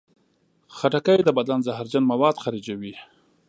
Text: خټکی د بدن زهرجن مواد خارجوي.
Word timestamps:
خټکی 0.77 1.19
د 1.23 1.29
بدن 1.37 1.59
زهرجن 1.67 2.03
مواد 2.11 2.35
خارجوي. 2.43 2.93